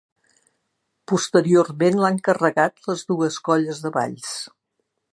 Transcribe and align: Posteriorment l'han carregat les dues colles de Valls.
Posteriorment 1.11 1.99
l'han 2.05 2.19
carregat 2.31 2.91
les 2.91 3.07
dues 3.13 3.41
colles 3.51 3.83
de 3.87 3.93
Valls. 4.01 4.37